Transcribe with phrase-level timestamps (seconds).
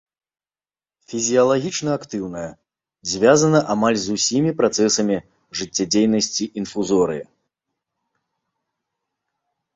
[1.11, 2.45] Фізіялагічна актыўнае,
[3.11, 5.17] звязана амаль з усімі працэсамі
[5.61, 7.23] жыццядзейнасці інфузорыі.